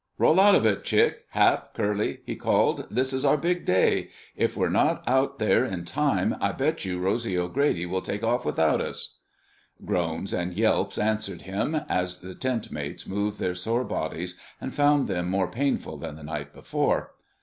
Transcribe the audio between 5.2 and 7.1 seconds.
there in time, I bet you